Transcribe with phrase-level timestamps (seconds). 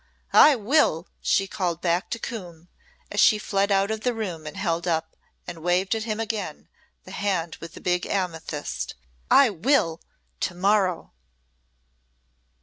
[0.33, 2.69] I will!" she called back to Coombe
[3.11, 6.19] as she fled out of the room and she held up and waved at him
[6.19, 6.69] again
[7.03, 8.95] the hand with the big amethyst.
[9.29, 10.01] "I will,
[10.39, 11.13] to morrow!"